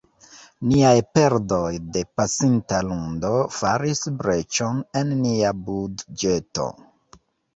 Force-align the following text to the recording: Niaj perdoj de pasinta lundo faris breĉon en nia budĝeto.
Niaj 0.69 0.93
perdoj 1.17 1.73
de 1.97 2.01
pasinta 2.19 2.79
lundo 2.87 3.33
faris 3.57 4.01
breĉon 4.23 4.81
en 5.01 5.13
nia 5.19 5.51
budĝeto. 5.69 6.67